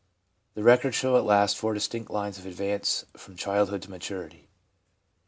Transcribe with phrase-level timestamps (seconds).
[0.55, 4.49] The records show at last four distinct lines of advance from childhood to maturity.